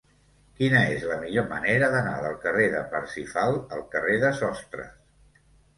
Quina 0.61 0.79
és 0.93 1.05
la 1.09 1.17
millor 1.25 1.45
manera 1.51 1.91
d'anar 1.97 2.15
del 2.25 2.41
carrer 2.47 2.67
de 2.77 2.83
Parsifal 2.97 3.63
al 3.79 3.87
carrer 3.95 4.21
de 4.27 4.35
Sostres? 4.43 4.95